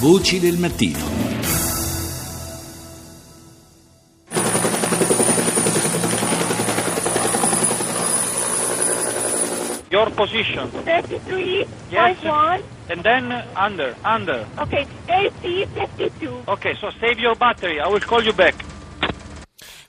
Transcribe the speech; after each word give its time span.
Voci 0.00 0.38
del 0.38 0.58
mattino. 0.58 1.14
Your 9.90 10.10
position. 10.10 10.68
33, 10.84 11.64
Yes. 11.90 12.16
51. 12.18 12.62
And 12.90 13.02
then 13.02 13.32
under, 13.56 13.94
under. 14.04 14.46
Okay, 14.58 14.86
AC 15.08 15.64
52. 15.74 16.42
Okay, 16.48 16.74
so 16.80 16.90
save 17.00 17.18
your 17.18 17.34
battery. 17.36 17.80
I 17.80 17.88
will 17.88 18.00
call 18.00 18.22
you 18.22 18.32
back. 18.32 18.54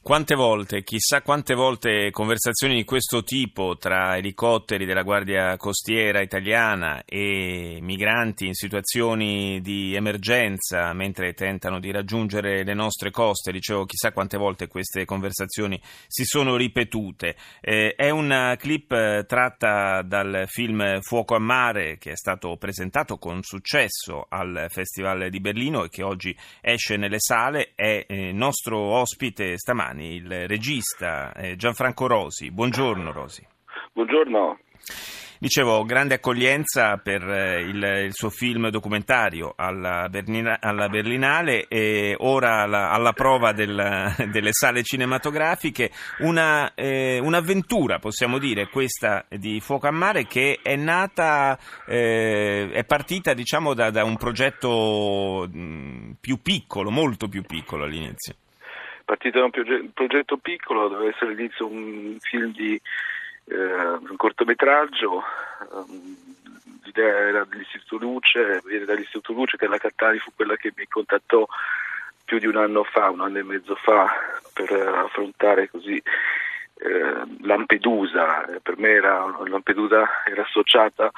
Quante 0.07 0.35
volte, 0.35 0.83
chissà 0.83 1.21
quante 1.21 1.53
volte 1.53 2.11
conversazioni 2.11 2.75
di 2.75 2.85
questo 2.85 3.25
tipo 3.25 3.75
tra 3.75 4.15
elicotteri 4.15 4.85
della 4.85 5.03
Guardia 5.03 5.57
Costiera 5.57 6.21
italiana 6.21 7.03
e 7.03 7.79
migranti 7.81 8.45
in 8.45 8.53
situazioni 8.53 9.59
di 9.59 9.95
emergenza 9.95 10.93
mentre 10.93 11.33
tentano 11.33 11.81
di 11.81 11.91
raggiungere 11.91 12.63
le 12.63 12.73
nostre 12.73 13.11
coste, 13.11 13.51
dicevo 13.51 13.83
chissà 13.83 14.13
quante 14.13 14.37
volte 14.37 14.69
queste 14.69 15.03
conversazioni 15.03 15.77
si 16.07 16.23
sono 16.23 16.55
ripetute. 16.55 17.35
Eh, 17.59 17.93
è 17.93 18.09
una 18.09 18.55
clip 18.55 18.89
eh, 18.93 19.25
tratta 19.27 20.03
dal 20.03 20.45
film 20.47 21.01
Fuoco 21.01 21.35
a 21.35 21.39
mare 21.39 21.97
che 21.97 22.11
è 22.11 22.15
stato 22.15 22.55
presentato 22.55 23.17
con 23.17 23.43
successo 23.43 24.25
al 24.29 24.67
Festival 24.69 25.29
di 25.29 25.41
Berlino 25.41 25.83
e 25.83 25.89
che 25.89 26.03
oggi 26.03 26.33
esce 26.61 26.95
nelle 26.95 27.19
sale, 27.19 27.73
è 27.75 28.05
eh, 28.07 28.31
nostro 28.31 28.79
ospite 28.79 29.57
stamani 29.57 29.95
il 29.99 30.47
regista 30.47 31.33
eh, 31.33 31.55
Gianfranco 31.55 32.07
Rosi. 32.07 32.51
Buongiorno 32.51 33.11
Rosi. 33.11 33.45
Buongiorno. 33.93 34.59
Dicevo, 35.39 35.83
grande 35.83 36.15
accoglienza 36.15 36.97
per 36.97 37.21
eh, 37.21 37.61
il, 37.61 37.83
il 38.05 38.13
suo 38.13 38.31
film 38.31 38.69
documentario 38.69 39.53
alla, 39.55 40.07
Berlina- 40.09 40.57
alla 40.59 40.89
Berlinale 40.89 41.67
e 41.67 42.15
ora 42.17 42.63
alla, 42.63 42.89
alla 42.89 43.13
prova 43.13 43.51
del- 43.51 44.15
delle 44.31 44.49
sale 44.51 44.81
cinematografiche. 44.81 45.91
Una, 46.19 46.73
eh, 46.73 47.19
un'avventura, 47.19 47.99
possiamo 47.99 48.39
dire, 48.39 48.67
questa 48.69 49.25
di 49.29 49.59
Fuoco 49.59 49.87
a 49.87 49.91
Mare 49.91 50.25
che 50.25 50.57
è 50.63 50.75
nata, 50.75 51.55
eh, 51.85 52.71
è 52.71 52.83
partita 52.85 53.35
diciamo 53.35 53.75
da, 53.75 53.91
da 53.91 54.03
un 54.03 54.17
progetto 54.17 55.47
mh, 55.51 56.15
più 56.19 56.41
piccolo, 56.41 56.89
molto 56.89 57.27
più 57.27 57.43
piccolo 57.43 57.83
all'inizio. 57.83 58.33
Partito 59.07 59.39
da 59.39 59.45
un 59.45 59.51
proge- 59.51 59.89
progetto 59.93 60.35
piccolo, 60.35 60.89
doveva 60.89 61.09
essere 61.09 61.31
all'inizio 61.31 61.65
un 61.65 62.17
film 62.19 62.51
di 62.51 62.79
eh, 63.45 63.55
un 63.55 64.15
cortometraggio. 64.17 65.23
ehm, 65.71 66.15
l'idea 66.83 67.17
era 67.17 67.45
dell'Istituto 67.45 68.03
Luce, 68.03 68.61
viene 68.65 68.83
dall'Istituto 68.83 69.31
Luce 69.31 69.55
che 69.55 69.67
la 69.67 69.77
Cattani 69.77 70.17
fu 70.19 70.31
quella 70.35 70.57
che 70.57 70.73
mi 70.75 70.85
contattò 70.89 71.47
più 72.25 72.37
di 72.37 72.47
un 72.47 72.57
anno 72.57 72.83
fa, 72.83 73.09
un 73.09 73.21
anno 73.21 73.37
e 73.37 73.43
mezzo 73.43 73.75
fa, 73.75 74.11
per 74.51 74.73
eh, 74.73 74.85
affrontare 74.85 75.69
così 75.69 75.95
eh, 75.95 77.21
Lampedusa. 77.43 78.45
Eh, 78.47 78.59
Per 78.59 78.77
me 78.77 78.89
era, 78.89 79.25
Lampedusa 79.45 80.25
era 80.25 80.41
associata 80.41 81.09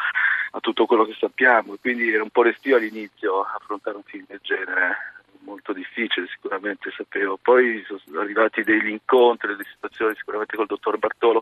a 0.51 0.59
tutto 0.59 0.85
quello 0.85 1.05
che 1.05 1.15
sappiamo 1.19 1.75
quindi 1.79 2.11
era 2.11 2.23
un 2.23 2.31
po' 2.31 2.41
restio 2.41 2.75
all'inizio 2.75 3.41
affrontare 3.41 3.97
un 3.97 4.03
film 4.03 4.25
del 4.27 4.39
genere 4.41 5.18
molto 5.41 5.73
difficile 5.73 6.27
sicuramente 6.27 6.91
sapevo 6.95 7.37
poi 7.41 7.83
sono 7.85 8.19
arrivati 8.19 8.63
degli 8.63 8.89
incontri 8.89 9.49
delle 9.49 9.65
situazioni 9.73 10.15
sicuramente 10.15 10.55
col 10.55 10.65
dottor 10.65 10.97
Bartolo 10.97 11.41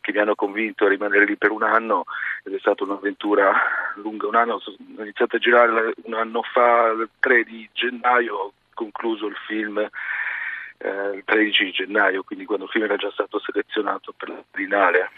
che 0.00 0.12
mi 0.12 0.18
hanno 0.18 0.34
convinto 0.34 0.84
a 0.84 0.88
rimanere 0.88 1.24
lì 1.24 1.36
per 1.36 1.50
un 1.50 1.62
anno 1.62 2.04
ed 2.44 2.54
è 2.54 2.58
stata 2.58 2.84
un'avventura 2.84 3.52
lunga 3.96 4.26
un 4.26 4.36
anno 4.36 4.54
ho 4.54 5.02
iniziato 5.02 5.36
a 5.36 5.38
girare 5.38 5.94
un 6.02 6.14
anno 6.14 6.42
fa 6.42 6.88
il 6.90 7.08
3 7.18 7.44
di 7.44 7.68
gennaio 7.72 8.34
ho 8.34 8.52
concluso 8.74 9.26
il 9.26 9.36
film 9.46 9.78
eh, 9.78 11.10
il 11.14 11.22
13 11.24 11.64
di 11.64 11.70
gennaio 11.72 12.22
quindi 12.22 12.44
quando 12.44 12.64
il 12.64 12.70
film 12.70 12.84
era 12.84 12.96
già 12.96 13.10
stato 13.10 13.38
selezionato 13.40 14.14
per 14.16 14.28
la 14.28 14.42
Biennale 14.50 15.10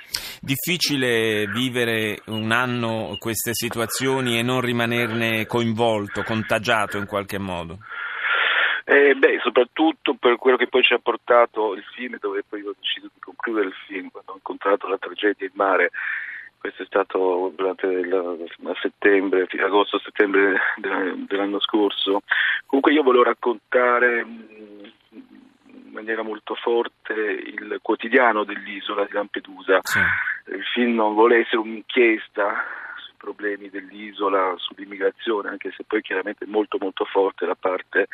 Difficile 0.44 1.46
vivere 1.46 2.18
un 2.26 2.50
anno 2.50 3.14
queste 3.20 3.54
situazioni 3.54 4.40
e 4.40 4.42
non 4.42 4.60
rimanerne 4.60 5.46
coinvolto, 5.46 6.24
contagiato 6.24 6.98
in 6.98 7.06
qualche 7.06 7.38
modo. 7.38 7.78
Eh, 8.84 9.14
beh, 9.14 9.38
soprattutto 9.42 10.14
per 10.14 10.36
quello 10.36 10.56
che 10.56 10.66
poi 10.66 10.82
ci 10.82 10.92
ha 10.92 10.98
portato 10.98 11.74
il 11.74 11.84
film, 11.94 12.18
dove 12.18 12.42
poi 12.48 12.62
ho 12.62 12.74
deciso 12.78 13.08
di 13.12 13.20
concludere 13.20 13.68
il 13.68 13.74
film, 13.86 14.10
quando 14.10 14.32
ho 14.32 14.36
incontrato 14.36 14.88
la 14.88 14.98
tragedia 14.98 15.46
in 15.46 15.52
mare. 15.54 15.90
Questo 16.58 16.82
è 16.82 16.86
stato 16.86 17.52
durante 17.56 17.86
il, 17.86 18.14
a 18.14 18.74
settembre, 18.80 19.48
agosto-settembre 19.50 20.60
dell'anno 21.26 21.58
scorso. 21.58 22.22
Comunque 22.66 22.92
io 22.92 23.02
volevo 23.02 23.24
raccontare 23.24 24.24
mh, 24.24 24.92
in 25.10 25.90
maniera 25.90 26.22
molto 26.22 26.54
forte 26.54 27.12
il 27.12 27.78
quotidiano 27.82 28.44
dell'isola 28.44 29.04
di 29.04 29.12
Lampedusa. 29.12 29.80
Sì. 29.82 29.98
Il 30.52 30.64
film 30.72 30.94
non 30.94 31.14
vuole 31.14 31.38
essere 31.38 31.58
un'inchiesta 31.58 32.64
sui 32.96 33.14
problemi 33.16 33.68
dell'isola, 33.68 34.54
sull'immigrazione, 34.56 35.48
anche 35.48 35.72
se 35.76 35.82
poi 35.84 36.00
chiaramente 36.00 36.44
è 36.44 36.48
molto 36.48 36.78
molto 36.80 37.04
forte 37.04 37.44
la 37.44 37.56
parte 37.56 38.06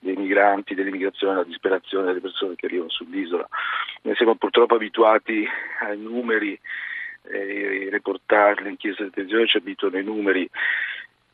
dei 0.00 0.16
migranti, 0.16 0.74
dell'immigrazione, 0.74 1.36
la 1.36 1.44
disperazione 1.44 2.06
delle 2.06 2.20
persone 2.20 2.56
che 2.56 2.66
arrivano 2.66 2.90
sull'isola. 2.90 3.46
Noi 4.02 4.16
siamo 4.16 4.34
purtroppo 4.34 4.74
abituati 4.74 5.46
ai 5.82 5.98
numeri, 5.98 6.58
eh, 7.30 7.84
i 7.86 7.90
reportage, 7.90 8.62
le 8.62 8.70
inchieste 8.70 9.04
di 9.04 9.10
televisione 9.10 9.46
ci 9.46 9.58
abituano 9.58 9.96
ai 9.96 10.04
numeri. 10.04 10.48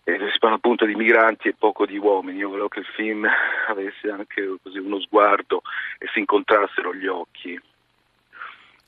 Eh, 0.04 0.18
si 0.32 0.38
parla 0.38 0.56
appunto 0.56 0.84
di 0.84 0.94
migranti 0.94 1.48
e 1.48 1.54
poco 1.56 1.86
di 1.86 1.96
uomini. 1.96 2.38
Io 2.38 2.48
volevo 2.48 2.68
che 2.68 2.80
il 2.80 2.86
film 2.86 3.26
avesse 3.68 4.10
anche 4.10 4.56
così 4.62 4.78
uno 4.78 5.00
sguardo 5.00 5.62
e 5.98 6.06
si 6.12 6.18
incontrassero 6.18 6.94
gli 6.94 7.06
occhi. 7.06 7.60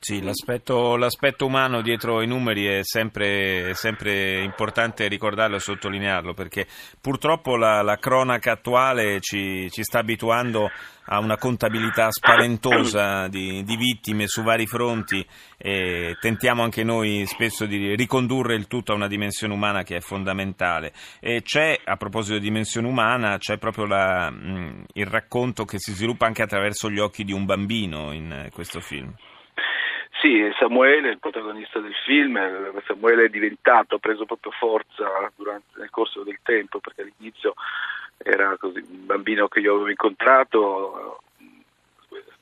Sì, 0.01 0.21
l'aspetto, 0.21 0.95
l'aspetto 0.95 1.45
umano 1.45 1.81
dietro 1.81 2.21
i 2.21 2.25
numeri 2.25 2.65
è 2.67 2.79
sempre, 2.83 3.73
sempre 3.73 4.41
importante 4.43 5.09
ricordarlo 5.09 5.57
e 5.57 5.59
sottolinearlo 5.59 6.33
perché 6.33 6.67
purtroppo 7.01 7.57
la, 7.57 7.81
la 7.81 7.97
cronaca 7.97 8.53
attuale 8.53 9.19
ci, 9.19 9.69
ci, 9.69 9.83
sta 9.83 9.99
abituando 9.99 10.71
a 11.07 11.19
una 11.19 11.35
contabilità 11.35 12.09
spaventosa 12.11 13.27
di, 13.27 13.61
di, 13.65 13.75
vittime 13.75 14.25
su 14.27 14.41
vari 14.41 14.65
fronti 14.67 15.23
e 15.57 16.15
tentiamo 16.21 16.63
anche 16.63 16.85
noi 16.85 17.25
spesso 17.25 17.65
di 17.65 17.93
ricondurre 17.97 18.55
il 18.55 18.67
tutto 18.67 18.93
a 18.93 18.95
una 18.95 19.07
dimensione 19.07 19.53
umana 19.53 19.83
che 19.83 19.97
è 19.97 20.01
fondamentale. 20.01 20.93
E 21.19 21.41
c'è, 21.41 21.77
a 21.83 21.97
proposito 21.97 22.35
di 22.37 22.45
dimensione 22.45 22.87
umana, 22.87 23.37
c'è 23.37 23.57
proprio 23.57 23.85
la, 23.85 24.29
mh, 24.29 24.85
il 24.93 25.07
racconto 25.07 25.65
che 25.65 25.77
si 25.77 25.91
sviluppa 25.91 26.25
anche 26.25 26.41
attraverso 26.41 26.89
gli 26.89 26.99
occhi 26.99 27.25
di 27.25 27.33
un 27.33 27.43
bambino 27.43 28.13
in 28.13 28.47
questo 28.53 28.79
film. 28.79 29.13
Sì, 30.21 30.51
Samuele, 30.57 31.11
il 31.11 31.19
protagonista 31.19 31.79
del 31.79 31.93
film, 32.05 32.37
Samuele 32.85 33.25
è 33.25 33.29
diventato, 33.29 33.95
ha 33.95 33.99
preso 33.99 34.25
proprio 34.25 34.51
forza 34.51 35.31
durante, 35.35 35.79
nel 35.79 35.89
corso 35.89 36.23
del 36.23 36.39
tempo, 36.43 36.79
perché 36.79 37.03
all'inizio 37.03 37.53
era 38.17 38.57
così, 38.57 38.79
un 38.79 39.05
bambino 39.05 39.47
che 39.47 39.61
io 39.61 39.75
avevo 39.75 39.89
incontrato, 39.89 41.21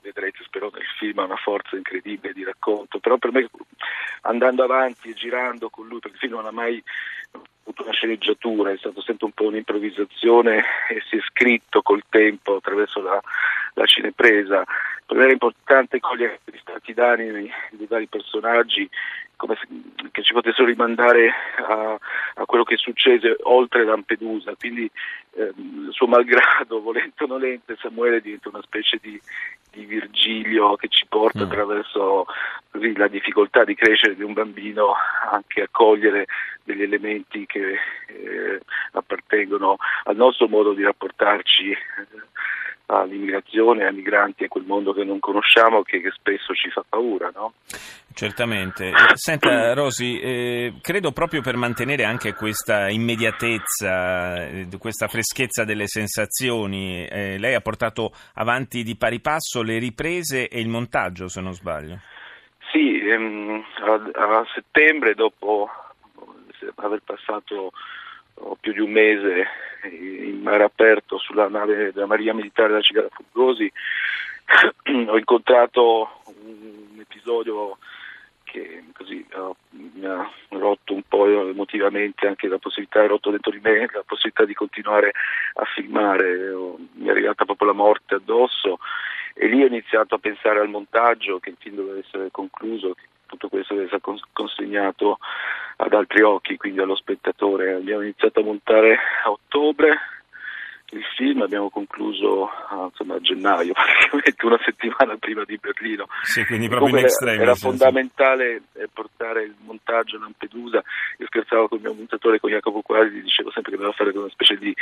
vedrete 0.02 0.44
spero 0.44 0.72
nel 0.74 0.86
film 0.98 1.20
ha 1.20 1.26
una 1.26 1.36
forza 1.36 1.76
incredibile 1.76 2.34
di 2.34 2.44
racconto, 2.44 2.98
però 2.98 3.18
per 3.18 3.32
me 3.32 3.48
andando 4.22 4.64
avanti 4.64 5.10
e 5.10 5.14
girando 5.14 5.70
con 5.70 5.88
lui, 5.88 6.00
perché 6.00 6.16
il 6.16 6.22
film 6.22 6.34
non 6.34 6.48
ha 6.48 6.52
mai 6.52 6.82
avuto 7.62 7.84
una 7.84 7.92
sceneggiatura, 7.92 8.72
è 8.72 8.78
stato 8.78 9.02
sempre 9.02 9.26
un 9.28 9.34
po' 9.34 9.46
un'improvvisazione 9.46 10.64
e 10.90 11.04
si 11.08 11.18
è 11.18 11.22
scritto 11.22 11.84
col 11.84 12.04
tempo 12.10 12.56
attraverso 12.56 13.02
la, 13.02 13.22
la 13.78 13.86
cinepresa. 13.86 14.64
Per 15.06 15.16
me 15.16 15.24
era 15.24 15.32
importante 15.32 16.00
cogliere 16.00 16.40
gli 16.44 16.58
stati 16.58 16.94
d'animi 16.94 17.50
dei 17.72 17.88
vari 17.88 18.08
personaggi 18.08 18.90
come 19.38 19.56
se, 19.56 19.68
che 20.12 20.24
ci 20.24 20.34
potessero 20.34 20.68
rimandare 20.68 21.32
a, 21.58 21.98
a, 22.36 22.46
quello 22.46 22.64
che 22.64 22.76
succede 22.76 23.38
oltre 23.44 23.86
Lampedusa, 23.86 24.56
quindi 24.58 24.90
ehm, 25.36 25.92
suo 25.92 26.08
malgrado, 26.08 26.82
volente 26.82 27.24
o 27.24 27.28
nolente, 27.28 27.78
Samuele 27.80 28.20
diventa 28.20 28.50
una 28.50 28.64
specie 28.64 28.98
di, 29.00 29.20
di 29.72 29.86
Virgilio 29.86 30.76
che 30.76 30.88
ci 30.90 31.06
porta 31.08 31.40
mm. 31.40 31.44
attraverso 31.44 32.26
così, 32.72 32.96
la 32.98 33.08
difficoltà 33.08 33.64
di 33.64 33.76
crescere 33.76 34.16
di 34.16 34.24
un 34.24 34.34
bambino 34.34 34.94
anche 35.32 35.62
a 35.62 35.68
cogliere 35.70 36.26
degli 36.64 36.82
elementi 36.82 37.46
che 37.46 37.78
eh, 38.08 38.60
appartengono 38.94 39.78
al 40.06 40.16
nostro 40.16 40.48
modo 40.48 40.74
di 40.74 40.84
rapportarci. 40.84 41.78
All'immigrazione, 42.90 43.86
ai 43.86 43.94
migranti, 43.94 44.46
a 44.46 44.48
quel 44.48 44.64
mondo 44.64 44.94
che 44.94 45.04
non 45.04 45.20
conosciamo 45.20 45.82
che, 45.82 46.00
che 46.00 46.12
spesso 46.12 46.54
ci 46.54 46.70
fa 46.70 46.86
paura, 46.88 47.30
no? 47.36 47.54
Certamente. 48.14 48.94
Senta 49.14 49.74
Rosi, 49.74 50.18
eh, 50.20 50.74
credo 50.82 51.12
proprio 51.12 51.42
per 51.42 51.58
mantenere 51.58 52.06
anche 52.06 52.34
questa 52.34 52.90
immediatezza, 52.90 54.48
eh, 54.48 54.68
questa 54.80 55.08
freschezza 55.08 55.66
delle 55.66 55.86
sensazioni, 55.86 57.06
eh, 57.06 57.38
lei 57.38 57.56
ha 57.56 57.62
portato 57.62 58.12
avanti 58.36 58.84
di 58.84 58.96
pari 58.96 59.20
passo 59.20 59.62
le 59.62 59.80
riprese 59.80 60.48
e 60.48 60.62
il 60.62 60.70
montaggio, 60.70 61.28
se 61.28 61.42
non 61.42 61.52
sbaglio. 61.52 62.00
Sì, 62.72 63.00
ehm, 63.06 63.66
a, 63.82 64.40
a 64.40 64.46
settembre, 64.54 65.14
dopo 65.14 65.70
aver 66.76 67.02
passato 67.04 67.72
più 68.60 68.74
di 68.74 68.80
un 68.80 68.92
mese 68.92 69.48
in 69.90 70.42
mare 70.42 70.64
aperto 70.64 71.18
sulla 71.18 71.48
nave 71.48 71.92
della 71.94 72.06
Marina 72.06 72.34
Militare 72.34 72.70
della 72.70 72.82
Cigala 72.82 73.10
Fulgosi 73.10 73.72
ho 75.08 75.18
incontrato 75.18 76.22
un 76.26 77.00
episodio 77.00 77.78
che 78.44 78.84
così 78.94 79.26
uh, 79.34 79.54
mi 79.70 80.06
ha 80.06 80.30
rotto 80.50 80.94
un 80.94 81.04
po' 81.08 81.28
emotivamente 81.50 82.28
anche 82.28 82.48
la 82.48 82.58
possibilità, 82.58 83.02
ha 83.02 83.08
rotto 83.08 83.30
dentro 83.30 83.52
di 83.52 83.60
me 83.62 83.88
la 83.92 84.04
possibilità 84.06 84.46
di 84.46 84.54
continuare 84.54 85.12
a 85.56 85.66
filmare, 85.66 86.54
mi 86.94 87.08
è 87.08 87.10
arrivata 87.10 87.44
proprio 87.44 87.68
la 87.68 87.74
morte 87.74 88.16
addosso 88.16 88.80
e 89.34 89.48
lì 89.48 89.62
ho 89.62 89.68
iniziato 89.68 90.16
a 90.16 90.20
pensare 90.20 90.60
al 90.60 90.70
montaggio, 90.70 91.40
che 91.40 91.50
il 91.50 91.58
film 91.60 91.76
doveva 91.76 92.00
essere 92.00 92.30
concluso, 92.32 92.94
che 92.94 93.04
tutto 93.28 93.50
questo 93.50 93.74
deve 93.74 93.86
essere 93.86 94.02
consegnato 94.32 95.20
ad 95.78 95.94
altri 95.94 96.22
occhi, 96.22 96.58
quindi 96.58 96.80
allo 96.80 96.96
spettatore. 96.96 97.74
Abbiamo 97.74 98.02
iniziato 98.02 98.40
a 98.40 98.44
montare 98.44 98.98
a 99.24 99.32
ottobre, 99.32 99.98
il 100.92 101.04
film 101.16 101.42
abbiamo 101.42 101.70
concluso 101.70 102.50
insomma, 102.86 103.16
a 103.16 103.20
gennaio, 103.20 103.74
praticamente 104.10 104.46
una 104.46 104.60
settimana 104.64 105.18
prima 105.18 105.44
di 105.44 105.58
Berlino. 105.58 106.06
Sì, 106.24 106.46
quindi 106.46 106.68
proprio 106.70 106.98
in 106.98 107.04
extremis. 107.04 107.42
Era, 107.42 107.56
fondamentale 107.56 108.62
eh, 108.74 108.88
portare 108.92 109.44
il 109.44 109.56
montaggio 109.66 110.16
a 110.16 110.20
Lampedusa. 110.20 110.82
Io 111.18 111.26
scherzavo 111.26 111.68
con 111.68 111.80
il 111.80 111.84
mio 111.84 111.94
montatore, 111.94 112.40
con 112.40 112.50
Jacopo 112.52 112.82
Quasi, 112.82 113.22
dicevo 113.22 113.52
sempre 113.52 113.72
che 113.72 113.78
doveva 113.78 113.96
fare 113.96 114.12
una 114.18 114.30
specie 114.30 114.58
di 114.58 114.74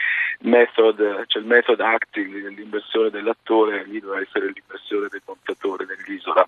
method, 0.42 1.25
cioè 1.28 1.42
il 1.42 1.48
method 1.48 1.80
acting, 1.80 2.50
l'immersione 2.50 3.10
dell'attore, 3.10 3.86
lì 3.86 4.00
doveva 4.00 4.22
essere 4.22 4.51
l'immersione 4.54 5.08
del 5.10 5.22
montatore 5.25 5.86
nell'isola. 5.86 6.46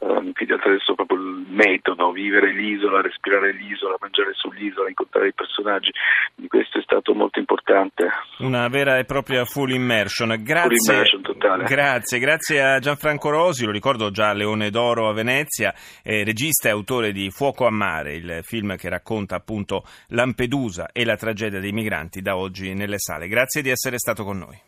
Um, 0.00 0.32
quindi 0.32 0.54
attraverso 0.54 0.94
proprio 0.94 1.18
il 1.18 1.46
metodo, 1.48 2.12
vivere 2.12 2.52
l'isola, 2.52 3.00
respirare 3.00 3.52
l'isola, 3.52 3.96
mangiare 3.98 4.32
sull'isola, 4.32 4.88
incontrare 4.88 5.28
i 5.28 5.32
personaggi. 5.32 5.90
Quindi 6.34 6.50
questo 6.50 6.78
è 6.78 6.82
stato 6.82 7.14
molto 7.14 7.40
importante. 7.40 8.08
Una 8.38 8.68
vera 8.68 8.87
vera 8.88 8.98
e 8.98 9.04
propria 9.04 9.44
full 9.44 9.70
immersion. 9.70 10.34
Grazie, 10.42 10.76
full 10.76 10.94
immersion 10.94 11.22
totale. 11.22 11.64
grazie, 11.64 12.18
grazie 12.18 12.62
a 12.62 12.78
Gianfranco 12.78 13.28
Rosi, 13.28 13.64
lo 13.64 13.70
ricordo 13.70 14.10
già 14.10 14.32
Leone 14.32 14.70
d'Oro 14.70 15.08
a 15.08 15.12
Venezia, 15.12 15.74
eh, 16.02 16.24
regista 16.24 16.68
e 16.68 16.72
autore 16.72 17.12
di 17.12 17.30
Fuoco 17.30 17.66
a 17.66 17.70
mare, 17.70 18.14
il 18.14 18.40
film 18.42 18.76
che 18.76 18.88
racconta 18.88 19.36
appunto 19.36 19.84
Lampedusa 20.08 20.90
e 20.92 21.04
la 21.04 21.16
tragedia 21.16 21.60
dei 21.60 21.72
migranti 21.72 22.22
da 22.22 22.36
oggi 22.36 22.72
nelle 22.72 22.98
sale. 22.98 23.28
Grazie 23.28 23.62
di 23.62 23.68
essere 23.68 23.98
stato 23.98 24.24
con 24.24 24.38
noi. 24.38 24.58